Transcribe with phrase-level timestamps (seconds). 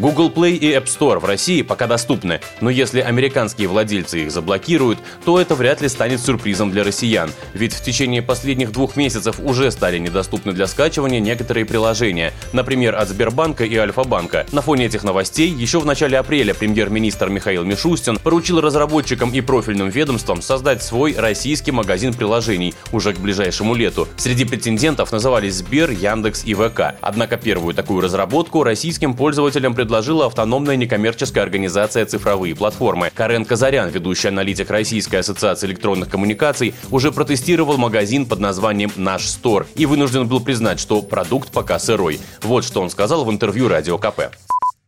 [0.00, 4.98] Google Play и App Store в России пока доступны, но если американские владельцы их заблокируют,
[5.26, 9.70] то это вряд ли станет сюрпризом для россиян, ведь в течение последних двух месяцев уже
[9.70, 14.46] стали недоступны для скачивания некоторые приложения, например, от Сбербанка и Альфа-банка.
[14.52, 19.90] На фоне этих новостей еще в начале апреля премьер-министр Михаил Мишустин поручил разработчикам и профильным
[19.90, 24.08] ведомствам создать свой российский магазин приложений уже к ближайшему лету.
[24.16, 26.94] Среди претендентов назывались Сбер, Яндекс и ВК.
[27.02, 33.10] Однако первую такую разработку российским пользователям предложили предложила автономная некоммерческая организация «Цифровые платформы».
[33.12, 39.66] Карен Казарян, ведущий аналитик Российской ассоциации электронных коммуникаций, уже протестировал магазин под названием «Наш Стор»
[39.74, 42.20] и вынужден был признать, что продукт пока сырой.
[42.40, 44.30] Вот что он сказал в интервью Радио КП.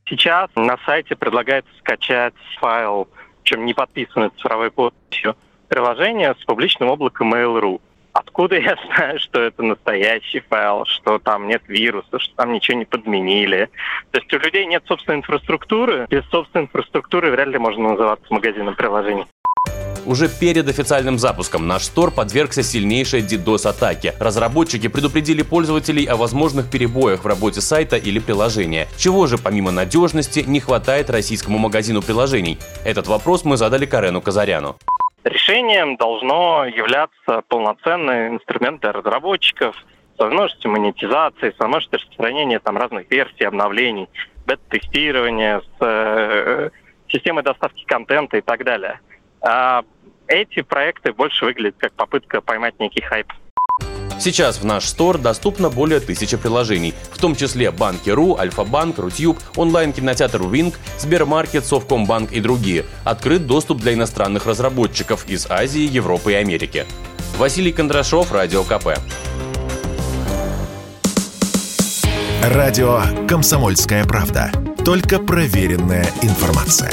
[0.08, 3.08] Сейчас на сайте предлагается скачать файл,
[3.42, 5.34] чем не подписанный цифровой подписью,
[5.66, 7.80] приложение с публичным облаком Mail.ru.
[8.24, 12.84] Откуда я знаю, что это настоящий файл, что там нет вируса, что там ничего не
[12.84, 13.68] подменили?
[14.12, 16.06] То есть у людей нет собственной инфраструктуры.
[16.08, 19.26] Без собственной инфраструктуры вряд ли можно называться магазином приложений.
[20.04, 24.14] Уже перед официальным запуском наш стор подвергся сильнейшей DDoS-атаке.
[24.18, 28.88] Разработчики предупредили пользователей о возможных перебоях в работе сайта или приложения.
[28.96, 32.58] Чего же помимо надежности не хватает российскому магазину приложений?
[32.84, 34.76] Этот вопрос мы задали Карену Казаряну.
[35.24, 39.76] Решением должно являться полноценный инструмент для разработчиков
[40.16, 44.08] с возможностью монетизации, с возможностью распространения там, разных версий, обновлений,
[44.46, 46.70] бета-тестирования, с э,
[47.08, 49.00] системой доставки контента и так далее.
[49.40, 49.84] А
[50.26, 53.32] эти проекты больше выглядят как попытка поймать некий хайп.
[54.22, 60.42] Сейчас в наш стор доступно более тысячи приложений, в том числе Банки.ру, Альфа-банк, Рутюб, онлайн-кинотеатр
[60.42, 62.84] Wink, Сбермаркет, Совкомбанк и другие.
[63.02, 66.86] Открыт доступ для иностранных разработчиков из Азии, Европы и Америки.
[67.36, 68.90] Василий Кондрашов, Радио КП.
[72.44, 74.52] Радио «Комсомольская правда».
[74.84, 76.92] Только проверенная информация.